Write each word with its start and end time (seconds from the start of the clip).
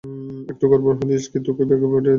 একটু 0.51 0.65
গড়বড় 0.71 0.95
হলে 0.99 1.13
ইসাক্কি 1.15 1.39
তোকে 1.47 1.63
ভোগে 1.63 1.77
পাঠিয়ে 1.83 1.91
দিবে। 1.95 2.09